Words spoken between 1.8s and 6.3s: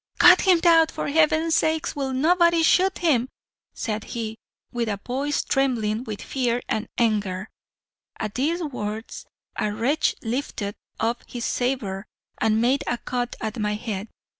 Will nobody shoot him?" said he, with a voice trembling with